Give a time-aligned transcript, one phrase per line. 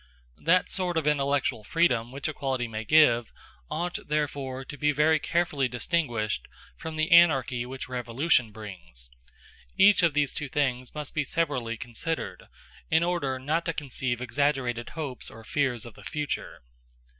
[0.41, 3.31] That sort of intellectual freedom which equality may give
[3.69, 9.11] ought, therefore, to be very carefully distinguished from the anarchy which revolution brings.
[9.77, 12.47] Each of these two things must be severally considered,
[12.89, 16.63] in order not to conceive exaggerated hopes or fears of the future.